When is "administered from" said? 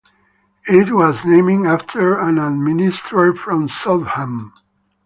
2.39-3.69